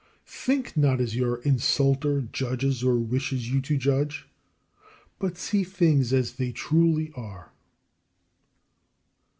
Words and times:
11. 0.25 0.25
Think 0.25 0.75
not 0.77 0.99
as 0.99 1.15
your 1.15 1.43
insulter 1.43 2.21
judges 2.21 2.83
or 2.83 2.95
wishes 2.95 3.51
you 3.51 3.61
to 3.61 3.77
judge: 3.77 4.27
but 5.19 5.37
see 5.37 5.63
things 5.63 6.11
as 6.11 6.37
they 6.37 6.51
truly 6.51 7.11
are. 7.15 7.51